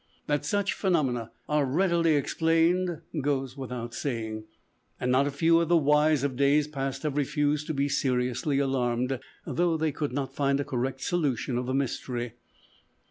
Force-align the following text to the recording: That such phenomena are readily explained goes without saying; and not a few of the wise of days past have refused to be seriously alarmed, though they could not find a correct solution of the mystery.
That 0.25 0.43
such 0.43 0.73
phenomena 0.73 1.29
are 1.47 1.63
readily 1.63 2.15
explained 2.15 3.01
goes 3.21 3.55
without 3.55 3.93
saying; 3.93 4.45
and 4.99 5.11
not 5.11 5.27
a 5.27 5.29
few 5.31 5.59
of 5.59 5.67
the 5.69 5.77
wise 5.77 6.23
of 6.23 6.35
days 6.35 6.67
past 6.67 7.03
have 7.03 7.15
refused 7.17 7.67
to 7.67 7.75
be 7.75 7.87
seriously 7.87 8.57
alarmed, 8.57 9.19
though 9.45 9.77
they 9.77 9.91
could 9.91 10.11
not 10.11 10.33
find 10.33 10.59
a 10.59 10.65
correct 10.65 11.01
solution 11.01 11.55
of 11.55 11.67
the 11.67 11.75
mystery. 11.75 12.33